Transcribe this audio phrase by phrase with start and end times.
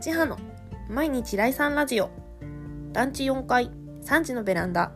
[0.00, 0.38] 千葉の
[0.88, 2.10] 毎日来産ラジオ。
[2.92, 3.72] 団地4階。
[4.04, 4.92] 3時のベランダ。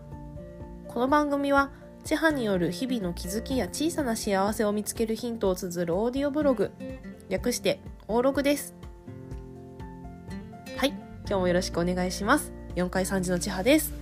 [0.87, 1.73] この番組は
[2.05, 6.71] 千葉による日々の気づきや小さな幸せを見つけるヒントを綴るオーディオブログ。
[7.29, 8.77] 略してオーログです。
[10.77, 10.91] はい。
[11.27, 12.53] 今日もよろしくお願いします。
[12.77, 13.93] 4階3時の千葉です。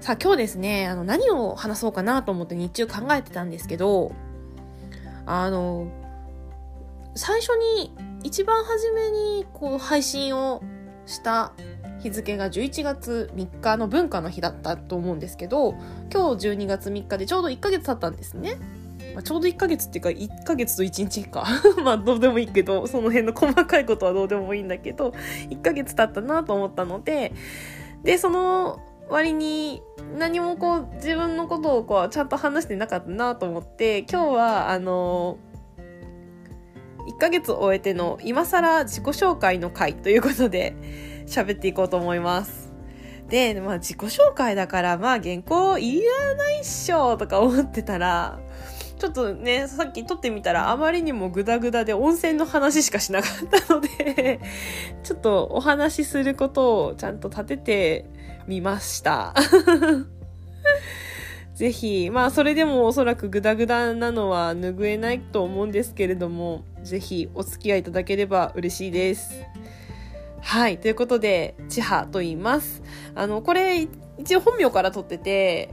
[0.00, 4.12] さあ今日ですねあの何を話そうかなと思って日中考えてたんですけど
[5.24, 5.86] あの
[7.14, 10.62] 最初に一番初めにこう配信を
[11.06, 11.52] した
[12.02, 15.72] 日付が11月3日の文化の日だったと思うんですけど
[16.12, 18.56] 今日12月3日でちょうど1ヶ月経ったんですね。
[19.14, 21.44] まあ、ちょうど1ヶ月っていうか1ヶ月と1日か
[21.84, 25.12] まあどうでもいいけどその辺の細かいことはどうでもいいんだけど
[25.50, 27.32] 1ヶ月経ったなと思ったので
[28.04, 28.80] でその
[29.10, 29.82] 割に
[30.16, 35.36] 何もこう自分のことをこうちゃんと話してなかったなと思って今日はあの
[37.08, 40.74] 1ヶ月終えての今更自己紹介の回ということで
[41.26, 42.72] 喋っていこうと思います。
[43.28, 48.40] で、まあ自己紹介だからまあ原稿いらないっしょとか思ってたら
[48.98, 54.40] ちょっとね、さっき撮ってみたらあまりにもグダグダで温泉の話しかしなかったので
[55.02, 58.06] ちょっとお話しすることをちゃんと立てて
[58.46, 59.34] みました。
[61.62, 69.44] ぜひ、まあそれでもおそらくグダグダなのは拭えないと思うんですけれども、ぜひお付き合いいただければ嬉しいです。
[70.40, 70.78] はい。
[70.78, 72.82] ということで、千葉と言います。
[73.14, 73.86] あの、これ、
[74.18, 75.72] 一応本名から取ってて、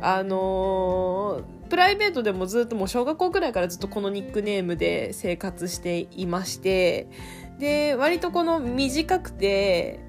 [0.00, 7.10] あのー、プライベートでもずっともう小学校くらいからずっとこのニックネームで生活していまして、
[7.58, 10.00] で、割とこの短くて、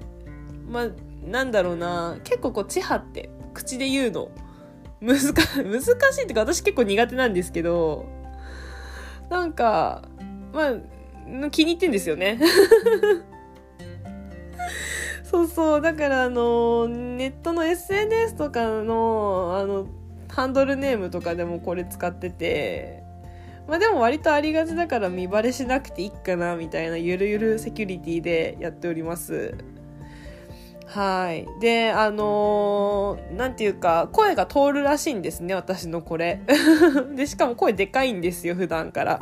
[0.66, 0.88] まあ、
[1.22, 4.30] なんだろうな、結構こう、千葉って口で言うの、
[5.00, 5.16] 難、
[5.64, 5.88] 難し
[6.20, 8.06] いっていうか私結構苦手なんですけど、
[9.30, 10.02] なんか、
[10.52, 12.38] まあ、気に入ってんですよね。
[15.24, 15.80] そうそう。
[15.80, 19.86] だから、あの、ネットの SNS とかの、あの、
[20.28, 23.04] ハンドルネームとかでもこれ使ってて、
[23.68, 29.54] まあでも割とありがちだから見バレしなくていいかな、みたいなゆるゆるセキュリティでやっております。
[30.90, 31.46] はい。
[31.60, 36.40] で、あのー、なんていうか、声が通るらしいんですね、私のこれ。
[37.14, 39.20] で、しかも声でかいんですよ、普段から。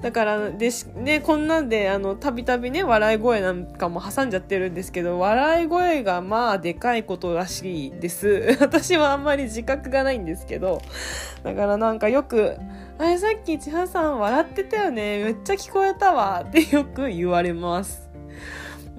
[0.00, 8.56] だから、で、ね、こんなんで、あの、たびたびね、笑い声なんかも挟んじゃってるんですけど、笑い声がまあ、でかいことらしいです。
[8.58, 10.80] 私はあんまり自覚がないんですけど、
[11.42, 12.56] だからなんかよく、
[12.98, 18.11] あれさっき千葉さん笑ってたよね、めっちゃ聞こえたわ、ってよく言われます。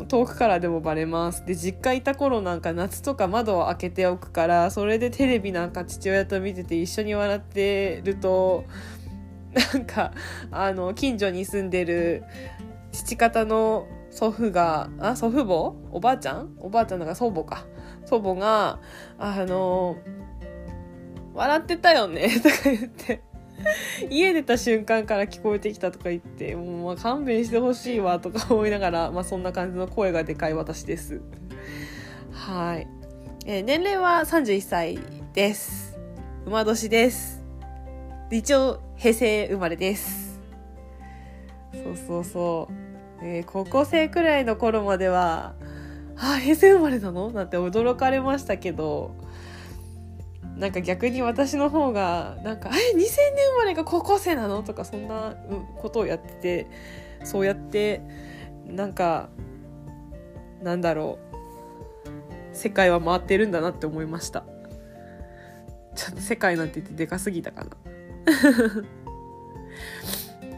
[0.08, 1.46] 遠くからでもバレます。
[1.46, 8.66] で、実家いた頃なんか夏とか窓を開けておくから、それでテレビなんか父親と見てて一緒に笑ってると、
[9.74, 10.12] なんか、
[10.52, 12.24] あの、近所に住んでる
[12.92, 15.76] 父方の祖父が、あ、祖父母？
[15.92, 16.56] おばあちゃん？
[16.60, 17.66] おばあちゃんなんか祖母か。
[18.06, 18.80] 祖母が、
[19.20, 19.98] あの、
[21.34, 23.22] 笑ってたよねとか言って
[24.10, 31.22] 家出た瞬間から聞こえてきたとか言って、もうまあ勘弁してほしいわとか思いながら、 まあそんな感じの声がでかい私です。
[32.32, 32.88] はい。
[33.46, 35.00] えー、年齢は31歳
[35.34, 35.98] です。
[36.46, 37.44] 馬年です。
[38.32, 40.40] 一応、平成生まれです。
[41.72, 42.68] そうそうそ
[43.22, 43.26] う。
[43.26, 45.56] えー、高校生くらいの頃までは、
[46.18, 47.32] あ、平成生まれなの？
[47.32, 49.16] なんて驚かれましたけど、
[50.58, 53.08] なんか逆に私の方がなんか「え2000年
[53.54, 55.36] 生まれが高校生なの?」とかそんな
[55.82, 56.68] ことをやってて
[57.24, 58.02] そうやって
[58.68, 59.30] なんか
[60.62, 61.34] なんだろう。
[62.54, 64.46] 世界は回ってるんだなって思いました。
[65.96, 67.72] ちょっと世界なんて言ってでかすぎたかな。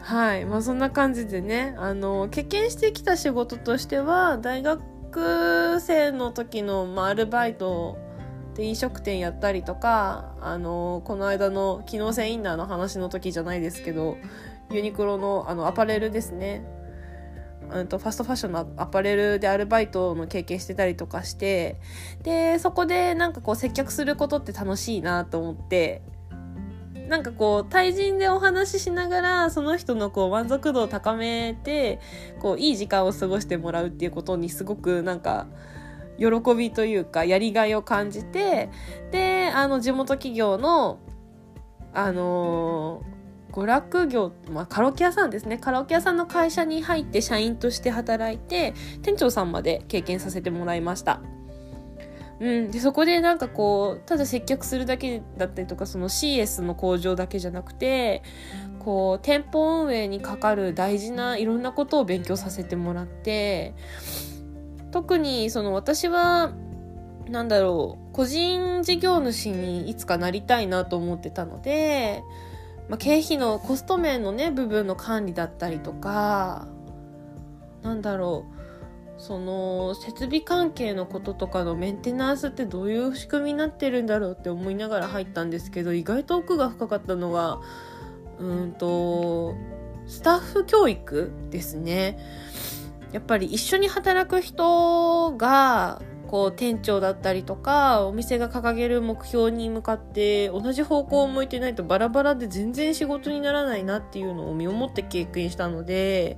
[0.00, 0.44] はい。
[0.44, 7.98] まあそんな感じでねあの経験してきた仕事としては大学生の時の、まあ、アルバイト
[8.56, 14.16] で飲食店やったりとかあのこの間の機能性インナーの話の時じゃないですけど
[14.70, 16.64] ユニクロのあのアパレルですね。
[17.70, 21.80] うんとファストファッションのアパレルでアルバイトの経験してたりとかして
[22.22, 26.02] でそこでなんかこう接客することって楽しいなと思って
[27.08, 31.98] なんかこう対人でお話ししながらその人のこう満足度を高めて
[32.40, 35.48] こういい時間を過ごしてもらうっていうことにすごくなんか
[36.18, 38.70] 喜びというかやりがいを感じて
[39.10, 40.98] であの地元企業の
[41.92, 45.56] あのー、娯楽業、まあ、カラオケ屋さんですね。
[45.56, 51.22] カラオケ屋さんの会社に入って社員として働いて店長さんまで経験させてもらいました。
[52.38, 58.22] うん、でそこでなんかこうただ接客するだけだったりとかその CS の工場だけじゃなくて
[58.78, 63.74] こう店舗運営にかかる大事ないろんなことを勉強させてもらって
[64.96, 66.54] 特にその私は
[67.28, 72.22] なんだろう個人事業主にいつかなりたいなと思ってたので、
[72.88, 76.66] まあ、経費のコスト面のね部分の管理だったりとか
[77.82, 78.46] なんだろ
[79.18, 87.60] うその設備関係のこととかのメンテナンスってどういう仕組みになってるんだろうって思いながら入ったんですけど意外と奥が深かったのが
[88.38, 89.56] うんと
[90.06, 92.18] スタッフ教育ですね。
[93.12, 106.36] やっぱり一緒に働く人がこう店長だったりとかお店が掲げる目標に向かって同じ方向を向いてないとバラバラで全然仕事にならないなっていうのを身をもって経験したので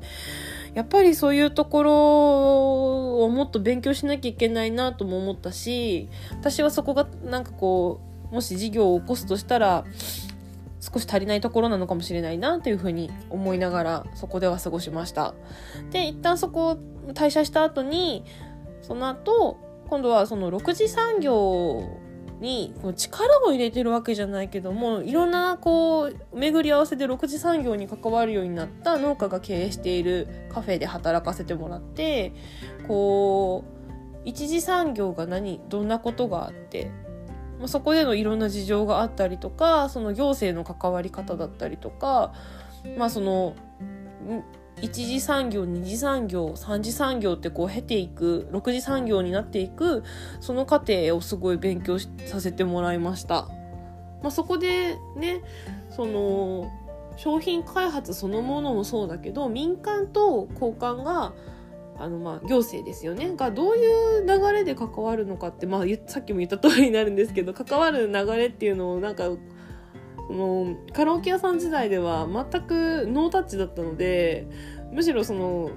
[0.74, 8.00] やっぱりそういうところをもっと勉強しなきゃいけないなとも思ったし私はそこがなんかこ
[8.30, 9.84] うもし事業を起こすとしたら
[10.80, 15.34] 少し足りないところなのかもしれないなというふうに思いながらそこでは過ごしました。
[15.90, 16.78] で一旦そこを
[17.14, 18.24] 退社した後に
[18.82, 19.58] その後
[19.88, 21.98] 今度はその6次産業
[22.40, 32.32] に力を入れてるわけじゃないけどもいろんなこう巡り合わせで6次産業に関わるようになった農家が経営しているカフェで働かせてもらって
[32.86, 33.78] こう
[34.24, 36.90] 一次産業が何どんなことがあって
[37.58, 42.32] まあ、そこでのいろんな事情があったりとかその行政の関わり方だったりとか
[42.96, 43.54] まあその
[44.80, 50.04] 一次産業二次産業三次産業ってこう経ていく6次産業になっていく
[50.40, 53.48] その過程をすごい勉強させてもらいました。
[54.22, 55.42] まあ、そこでね
[55.90, 56.70] その
[57.16, 61.32] 商品開発そのものもそうだけど民間と交換が
[61.98, 69.30] あのまあ行政ですよねがどういう流れで関わるのかって、まあ、さっきも言った通りになるんですけど関わる流れっていうのをなんか
[70.30, 74.46] もうカラオケ屋さん時代では全くノータッチだったので
[74.92, 75.70] むしろその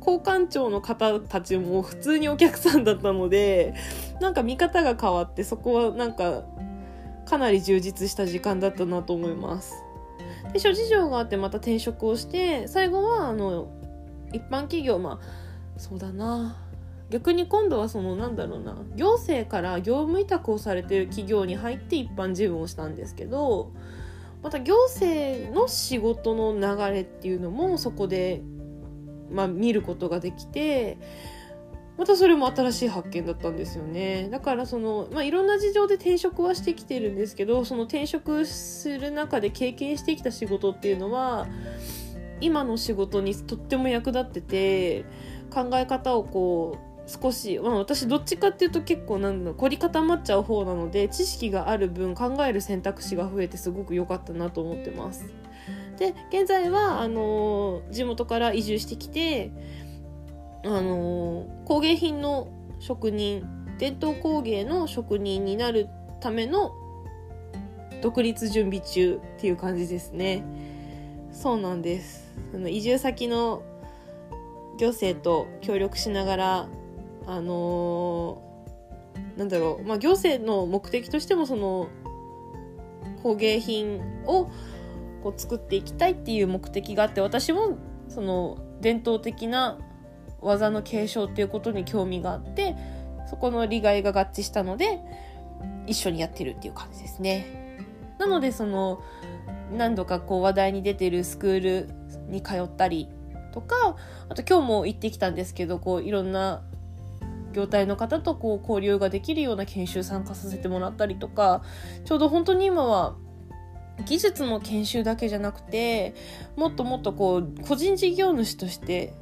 [0.00, 3.74] 交換庁の方たちも普通にお客さんだったので
[4.20, 6.44] なんか見方が変わってそこはなんか
[7.24, 9.84] かなり充実した時間だったなと思います。
[10.52, 13.68] で諸事情があってまた転職をして最後はあの
[14.32, 16.56] 一般企業まあそうだな。
[17.10, 18.74] 逆に今度はそのなんだろうな。
[18.96, 23.70] 行政から業務委託をされてる企業に入って一般事務をしたんですけど
[24.42, 28.42] また行政の仕事の流れっていうのもそこで、
[29.30, 30.98] まあ、見ることができて
[31.98, 34.28] またそれも新しい発見だったんですよね。
[34.30, 41.46] だからその、まあ、いろんな事情で転職はしてきてるんですけどその転職する中で経験してきた仕事っていうのは
[42.42, 45.04] 今の仕事にとっても役立ってて
[45.50, 55.26] 考え方をこう少し、まあ、私どっちかっていうと結構なんだ凝り固まっちゃう方なので知識がある分考える選択肢が増えてすごく良かったなと思ってます。
[55.98, 59.52] で現在はあの地元から移住してきて
[60.64, 62.48] あの工芸品の
[62.80, 63.46] 職人
[63.78, 65.88] 伝統工芸の職人になる
[66.20, 66.72] ための
[68.00, 70.44] 独立準備中っていう感じですね。
[71.32, 72.21] そうなんです。
[72.54, 73.62] あの移住先の
[74.78, 76.68] 行政と協力しながら
[77.26, 81.88] あのー、なんだろう、まあ、行政の目的としてもその
[83.22, 84.50] 工芸品を
[85.22, 87.78] こう作っていきたいっていう目的があって私も
[88.08, 89.78] その伝統的な
[90.40, 92.74] 技の継承っていうことに興味があって
[93.30, 94.98] そこの利害が合致したので
[95.86, 97.78] 一緒にやってるっていう感じですね。
[98.18, 99.00] なのでその
[99.72, 103.08] 何度かこう話題に出てるスクールに通ったり
[103.52, 103.96] とか
[104.28, 106.62] あと今日も行ってきたんですけどこういろんな
[107.52, 111.62] 業態の方とこう交流ができるような研修参加させてもらったりとか
[112.04, 113.16] ちょうど本当に今は
[114.06, 116.14] 技術の研修だけじゃなくて
[116.56, 119.12] もっともっとこう個人事業主として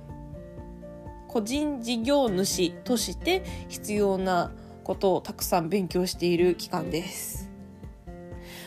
[1.27, 4.53] 個人事業主として必要な
[4.85, 7.49] ことをたくさん勉強している期間です。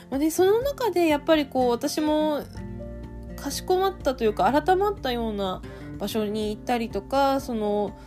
[0.10, 2.44] まあ、でその中でやっぱりこう私も
[3.44, 5.62] かしこまったというか改まったような
[6.00, 7.98] 場所に行ったりとかその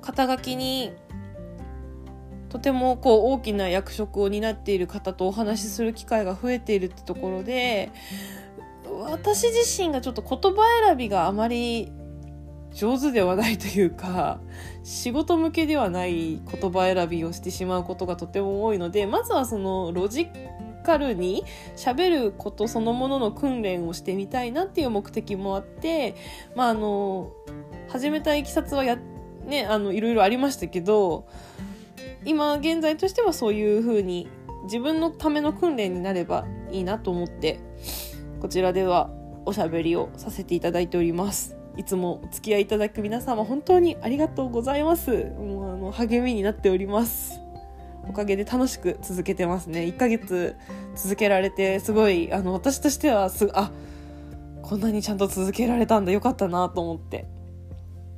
[0.00, 0.92] 肩書きに
[2.48, 7.92] とてもこう大きな役職を担っている方とお話しする機会が増えているってところで
[9.10, 11.92] 私自身がちょっと言葉選びがあまり
[12.74, 14.40] 上手ではないというか
[14.84, 21.44] 仕事向けではない言葉選びをしてしまうことがとても多いのでまずはそのロジッカルに
[21.76, 26.14] 喋ることそのものの訓練をしてみたいなっていう目的もあって、
[26.54, 27.32] まあ、あの、
[27.88, 28.98] 始めたいきさつはや、
[29.46, 31.26] ね、あの、いろいろありましたけど、
[32.24, 34.28] 今現在としてはそういう風に
[34.64, 37.60] 自分のための訓練になればいいなと思って
[38.40, 39.10] こちらでは
[39.44, 41.56] おしゃべりをさせていただいております。
[41.76, 45.10] いつもお付き合いいただく皆様本当にありがとうございます。
[45.10, 47.41] もうあの励みになっております。
[48.08, 49.80] おかげで楽しく続けてますね。
[49.82, 50.56] 1ヶ月
[50.94, 53.70] 続けられてすごいあの私としてはすあ
[54.62, 56.12] こんなにちゃんと続けられたんだ。
[56.12, 57.26] よかったなと思って。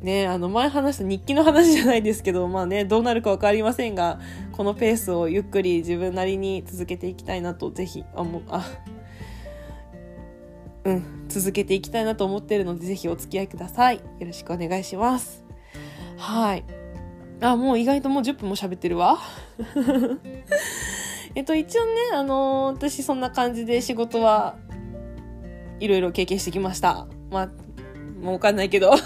[0.01, 4.21] ねあの前話した日記の話じゃないですけどまあねどうなるか分かりませんが
[4.53, 8.69] このペースをゆっくり自分なりに続けていきたいなとぜひあもあ
[10.85, 13.97] うん続けていきたいなと思ってるのでぜひお付き合いください。
[13.97, 15.45] よろしくお願いします。
[16.17, 16.84] はい。
[17.41, 19.19] あもう意外ともう10分も喋ってるわ。
[21.35, 24.57] えっと一応ねあのー、私そんな感じで仕事は
[25.81, 27.07] いろいろ経験してきました。
[27.31, 27.49] まあ
[28.25, 28.93] もうわかんないけど。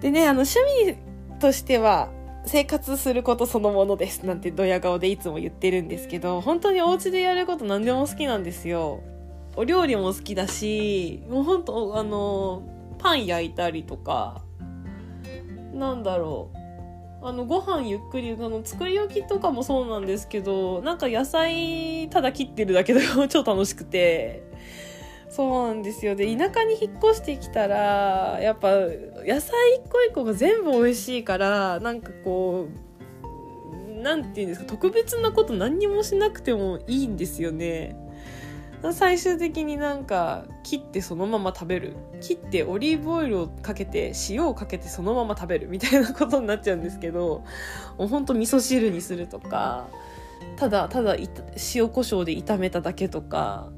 [0.00, 0.96] でね、あの、趣味
[1.40, 2.10] としては、
[2.46, 4.26] 生活することそのものです。
[4.26, 9.00] なんてドヤ顔でいつも言ってるんですけど、本当にお家でやること何でも好きなんですよ。
[9.56, 12.62] お料理も好きだし、もう本当あの、
[12.98, 14.42] パン焼いたりとか、
[15.74, 17.26] なんだろう。
[17.26, 24.42] あの、ご飯ゆっくり、あの、作り置きとかもそうなんですけど、なんか野菜ただ切ってるだけでも 超楽しくて、
[25.34, 26.14] そうなんですよ。
[26.14, 28.68] で田舎に引っ越してきたらやっぱ
[29.26, 37.96] 野菜一個一個が全部美味しいからなんかこう何て言うんですか特別なこと何にもしなくてもいいんですよね。
[38.92, 41.96] 最終的になんか切ってそのまま食べる。
[42.20, 47.44] 切ってオリーブオイルをかけて塩をかけてそのまま食べるみたいなことになっちゃうんですけど
[47.98, 49.88] もうほんと味噌汁にするとか
[50.56, 51.16] ただただ
[51.74, 53.68] 塩コショウで炒めただけとか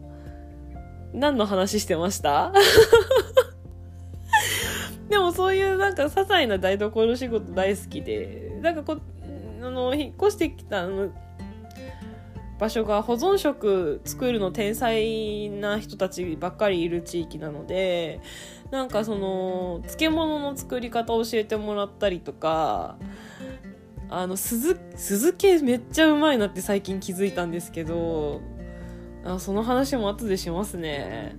[1.13, 2.53] 何の話してました？
[5.09, 8.99] でもそういうなんか些細な台所仕事大好きで、なんかこ、
[9.63, 11.11] あの、引っ越してきたの
[12.59, 18.21] 場所が保存食作るの天才な人たちばっかりいる地域なので、
[18.71, 22.97] なんかその、漬物の作り方を教えてもらったりとか、
[24.09, 28.41] あの、鈴、鈴系めっちゃうまいなって最近気づいたんですけど、
[29.25, 31.37] あその話も後でしますね。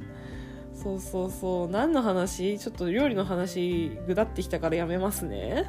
[0.73, 1.69] そうそうそう。
[1.69, 2.59] 何の話？
[2.59, 5.65] ちょっと料理の話ぐだってきたからやめますね。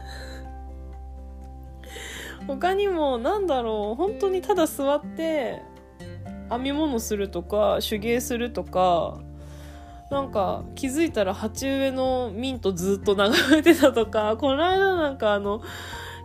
[2.48, 5.62] 他にもなんだろう本当にただ座って
[6.48, 9.20] 編み物するとか手芸するとか
[10.10, 15.62] なんか気づいたら鉢植えのミントずっと眺めてたとかこの間なんかあの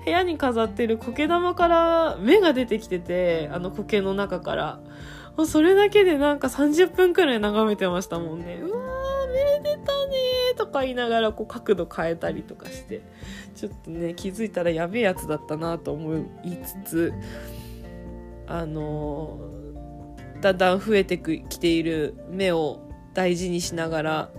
[0.05, 4.79] 部屋に飾ってる苔玉から芽が出てきててあの苔の中から
[5.35, 8.59] もうそれだけでなんか30分くらい眺めてましたもんね。
[8.61, 10.02] うわー、めでた
[10.79, 13.01] ねーとかいながらこう角度変えたりとかして、
[13.55, 17.13] ちょっとね、気づいたらやべえやつだったなと思いつつ、
[18.47, 22.81] あのー、だんだん増えてきている目を
[23.13, 24.29] 大事にしながら、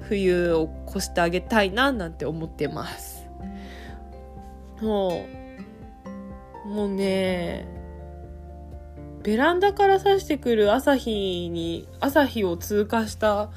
[0.00, 3.26] 冬を越してあげたいななんて思ってます。
[4.80, 5.24] も
[6.64, 7.66] う、もうね、
[9.22, 13.50] ベランダから差してくる朝日に、朝日を通過した、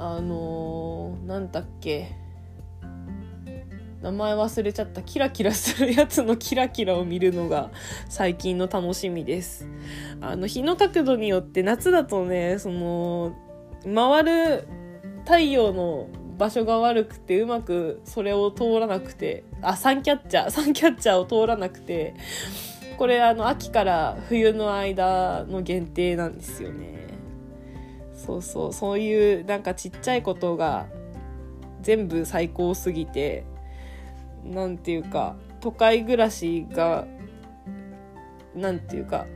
[0.00, 2.12] あのー、なんだっけ。
[4.00, 7.72] 名前忘れちゃったキラキラするやつのキラキラを見るのが
[8.08, 9.68] 最近の楽しみです。
[10.20, 13.34] あの、日の角度によって夏だとね、その、
[13.82, 14.68] 回る
[15.24, 22.14] 太陽の場所が悪くてうまくそれを通らなくて、あ、サンキャッチャー、サンキャッチャーを通らなくて、
[22.98, 27.17] これあの秋から冬の間の限定なんですよね
[28.28, 28.72] そうそう。
[28.74, 30.86] そういうなんかちっちゃいことが
[31.80, 33.44] 全部最高すぎて
[34.44, 37.06] 何ていうか都会暮らしが
[38.54, 39.26] 何ていうか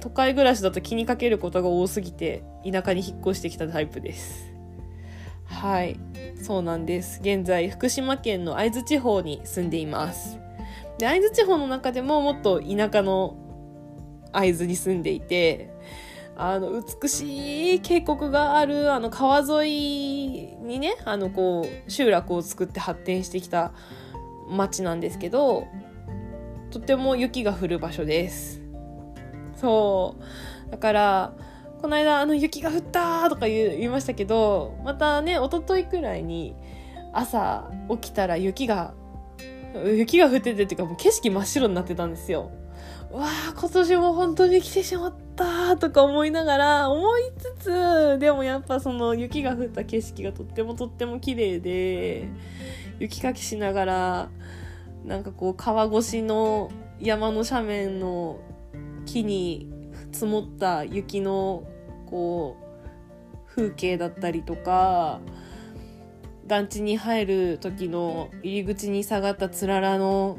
[0.00, 4.52] 都会暮らしだと気にかけることが多すぎて田舎に引っ越してきたタイプです。
[5.44, 5.98] はい。
[6.40, 7.18] そうなんです。
[7.20, 10.38] 現在福島県の会津地方に住んでいます。
[10.98, 13.36] で、会津地方の中でももっと田舎の
[14.30, 15.70] 会津に住んでいて、
[16.38, 23.72] あの、美しい渓谷がある、あの、川沿いにね、あの、こう、集落を作って発展してきた
[24.48, 25.66] 町なんですけど、
[26.70, 28.62] とても雪が降る場所です。
[29.56, 30.16] そ
[30.68, 30.70] う。
[30.70, 31.32] だから、
[31.82, 36.54] この間、あの、雪が降ったとか言いましたけど、またね、一昨日くらいに、
[37.12, 38.94] 朝起きたら雪が
[39.74, 42.50] 雪が降っててっていうかもう景色真っ白になってたんですよ。
[43.10, 52.28] わあ、今年も本当に来てしまったとか思いながら、思いつつ、でもやっぱその雪が降った景色がとってもとっても綺麗で、
[52.98, 54.28] 雪かきしながら、
[55.04, 58.40] なんかこう川越しの山の斜面の
[59.06, 59.70] 木に
[60.12, 61.64] 積もった雪の
[62.06, 65.20] こう風景だったりとか
[66.46, 70.38] 団地に入る時の入り口に下がったつららの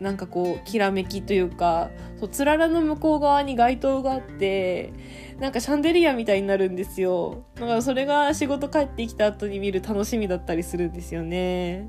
[0.00, 1.90] なんかこうきらめきというか
[2.20, 4.92] そうつららの向こう側に街灯があって
[5.40, 7.44] なんかシャンデリアみたいになるんですよ。
[7.56, 11.88] だからそれが仕事帰ってきた後に見る楽しみだったりするんですよね。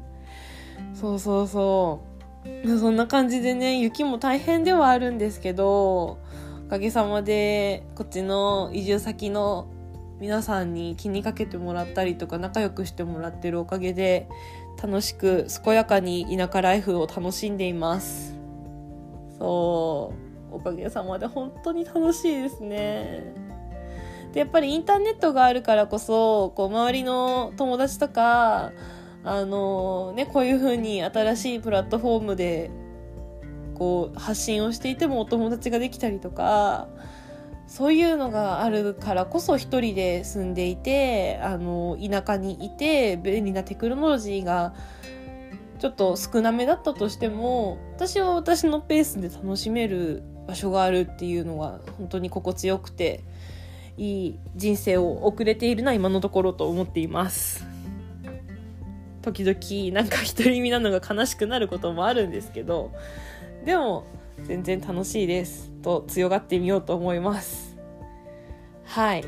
[0.93, 2.09] そうそうそう。
[2.79, 6.19] そんな感じでね雪も大変ではあるんですけど
[6.65, 9.67] おかげさまでこっちの移住先の
[10.19, 14.27] 皆さんに気にかけてもらったりとか仲良くしてもらってるおかげで
[14.81, 18.35] 楽しく健やかに田舎ライフを楽しんでいます。
[19.37, 20.13] そ
[20.51, 20.55] う。
[20.55, 23.33] おかげさまで本当に楽しいですね。
[24.33, 28.71] でやっぱりインターネットがあるからこそこう周りの友達とか
[29.23, 32.69] あのねこういう風に新しいプラットフォームで
[33.73, 36.89] こう発信をしていてもお友達ができたりとか
[37.69, 44.73] そういうのがあるからこそ一人で住んでいてあの田舎にいて便利なテクノロジーが
[45.77, 53.23] ちょっと少なめだったとしても私は私のペースで楽しめる場所があるっていうのは本当に心地よくて
[53.97, 57.67] いい人生を送れているな今のところと思っています。
[59.21, 62.91] 時々なんか独り身なのが悲しくなることもあるんですけど
[63.65, 64.05] でも
[64.45, 67.77] 全然楽しいですと強がってみようと思います。
[68.85, 69.23] はい。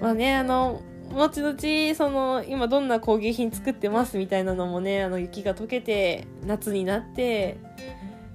[0.00, 7.58] まあねあの後々その今どんな工芸品作ってますみたいなのもねあの雪が溶けて夏になって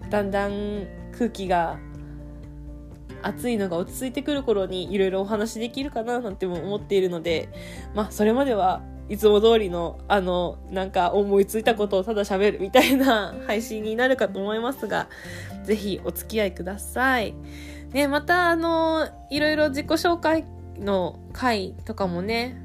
[0.10, 0.88] だんだん
[1.18, 1.78] 空気が
[3.22, 7.50] 暑いのが落ち着いてくる頃にいろいろお話できるかななんても思っているので
[7.96, 15.08] まあそれまではいつも通りの、あの、なんか思いついたことをただ喋るみたいな配信になるかと思いますが、
[15.64, 17.34] ぜひお付き合いください。
[17.92, 20.46] ね、また、あの、いろいろ自己紹介
[20.80, 22.64] の回とかもね、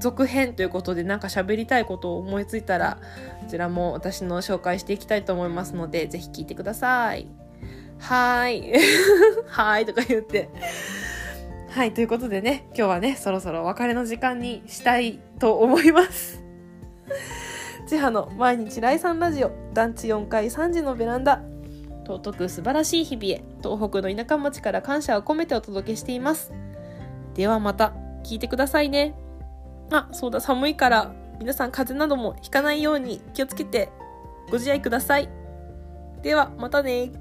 [0.00, 2.98] 続編ということでなんか喋りたいことを思いついたら、
[3.40, 7.28] こちらも私の紹介していきたいと思いますので、ぜひ聞いてください。
[7.98, 8.72] はーい。
[9.48, 10.48] はーいとか言って。
[11.70, 16.42] はい、ということでね、今日はね、そろそろお別れの時間にしたいと思います。
[17.86, 21.42] 千葉の毎日来産ラジオ、団地4階3時のベランダ、
[22.06, 26.52] 尊く素晴らしい日々へ、東北の田舎町から感謝を込めてお届けしています。
[27.34, 27.92] ではまた、
[28.24, 29.14] 聞いてくださいね。
[29.92, 33.90] あ、そうだ、寒いから、皆さん風邪などもひかないように気をつけて
[34.50, 35.28] ご自愛ください。
[36.22, 37.12] では、またね